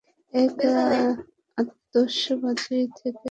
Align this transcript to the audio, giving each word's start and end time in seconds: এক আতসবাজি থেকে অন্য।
এক 0.33 0.55
আতসবাজি 1.57 2.79
থেকে 2.97 3.09
অন্য। 3.09 3.19